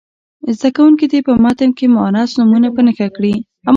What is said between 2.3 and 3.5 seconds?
نومونه په نښه کړي.